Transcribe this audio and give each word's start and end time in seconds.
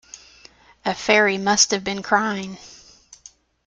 A 0.83 0.95
fairy 0.95 1.37
must 1.37 1.69
have 1.69 1.83
been 1.83 2.01
crying. 2.01 2.57